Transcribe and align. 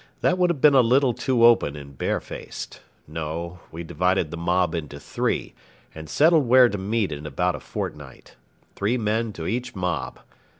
That 0.21 0.39
would 0.39 0.49
have 0.49 0.61
been 0.61 0.73
a 0.73 0.81
little 0.81 1.13
too 1.13 1.45
open 1.45 1.75
and 1.75 1.95
barefaced. 1.95 2.81
No; 3.07 3.59
we 3.71 3.83
divided 3.83 4.31
the 4.31 4.35
mob 4.35 4.73
into 4.73 4.99
three, 4.99 5.53
and 5.93 6.09
settled 6.09 6.47
where 6.47 6.69
to 6.69 6.77
meet 6.79 7.11
in 7.11 7.27
about 7.27 7.53
a 7.53 7.59
fortnight. 7.59 8.35
Three 8.75 8.97
men 8.97 9.31
to 9.33 9.45
each 9.45 9.75
mob. 9.75 10.19